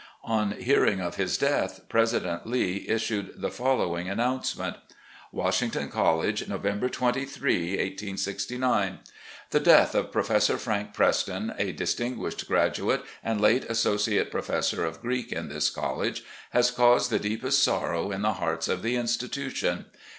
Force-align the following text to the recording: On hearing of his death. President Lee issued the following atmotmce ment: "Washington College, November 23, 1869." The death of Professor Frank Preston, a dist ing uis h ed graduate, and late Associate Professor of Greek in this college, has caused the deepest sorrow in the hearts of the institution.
On 0.23 0.53
hearing 0.53 0.99
of 0.99 1.17
his 1.17 1.37
death. 1.37 1.81
President 1.87 2.47
Lee 2.47 2.85
issued 2.89 3.39
the 3.39 3.51
following 3.51 4.07
atmotmce 4.07 4.57
ment: 4.57 4.77
"Washington 5.31 5.89
College, 5.89 6.47
November 6.47 6.89
23, 6.89 7.67
1869." 7.77 8.97
The 9.51 9.59
death 9.59 9.93
of 9.93 10.11
Professor 10.11 10.57
Frank 10.57 10.95
Preston, 10.95 11.53
a 11.59 11.71
dist 11.71 11.99
ing 12.01 12.17
uis 12.17 12.33
h 12.33 12.41
ed 12.41 12.47
graduate, 12.47 13.03
and 13.23 13.39
late 13.39 13.65
Associate 13.65 14.31
Professor 14.31 14.83
of 14.87 15.01
Greek 15.03 15.31
in 15.31 15.49
this 15.49 15.69
college, 15.69 16.23
has 16.49 16.71
caused 16.71 17.11
the 17.11 17.19
deepest 17.19 17.61
sorrow 17.63 18.11
in 18.11 18.23
the 18.23 18.33
hearts 18.33 18.67
of 18.67 18.81
the 18.81 18.95
institution. 18.95 19.85